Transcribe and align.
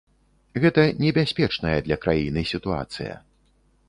Гэта 0.61 0.85
небяспечная 1.03 1.75
для 1.87 1.97
краіны 2.05 2.41
сітуацыя. 2.53 3.13